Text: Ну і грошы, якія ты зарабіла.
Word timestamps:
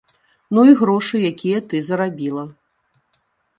Ну 0.57 0.63
і 0.69 0.73
грошы, 0.79 1.15
якія 1.33 1.59
ты 1.73 1.83
зарабіла. 1.93 2.49